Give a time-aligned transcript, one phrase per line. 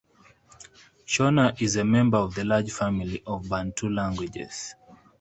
[1.05, 4.73] Shona is a member of the large family of Bantu languages.